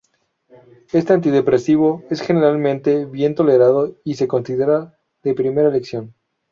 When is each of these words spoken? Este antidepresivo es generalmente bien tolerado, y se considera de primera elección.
Este 0.93 1.13
antidepresivo 1.13 2.03
es 2.09 2.21
generalmente 2.23 3.05
bien 3.05 3.35
tolerado, 3.35 3.99
y 4.03 4.15
se 4.15 4.27
considera 4.27 4.97
de 5.21 5.35
primera 5.35 5.69
elección. 5.69 6.15